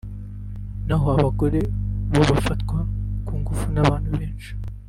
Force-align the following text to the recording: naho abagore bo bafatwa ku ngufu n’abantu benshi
naho 0.87 1.07
abagore 1.15 1.59
bo 2.11 2.21
bafatwa 2.31 2.77
ku 3.25 3.33
ngufu 3.39 3.65
n’abantu 3.73 4.09
benshi 4.19 4.51